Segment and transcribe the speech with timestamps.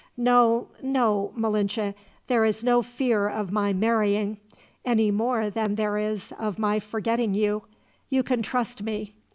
[0.17, 1.93] "No, no, Malinche,
[2.25, 4.39] there is no fear of my marrying,
[4.83, 7.65] any more than there is of my forgetting you.
[8.09, 9.13] You can trust me.